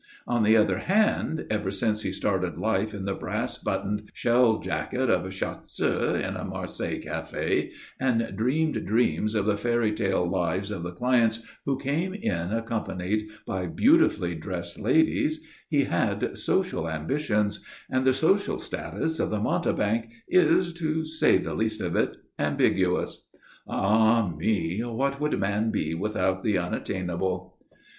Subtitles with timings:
[0.25, 5.11] On the other hand, ever since he started life in the brass buttoned shell jacket
[5.11, 10.81] of a chasseur in a Marseilles café, and dreamed dreams of the fairytale lives of
[10.81, 18.03] the clients who came in accompanied by beautifully dressed ladies, he had social ambitions and
[18.03, 23.27] the social status of the mountebank is, to say the least of it, ambiguous.
[23.67, 24.79] Ah me!
[24.83, 27.59] What would man be without the unattainable?